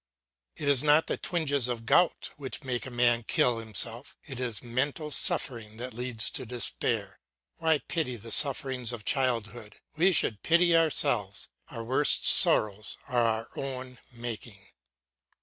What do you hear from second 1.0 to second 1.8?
the twinges